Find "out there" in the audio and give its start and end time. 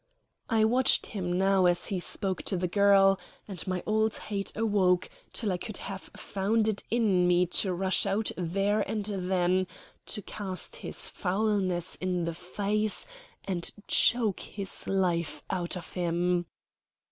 8.07-8.81